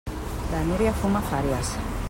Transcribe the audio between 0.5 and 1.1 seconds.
La Núria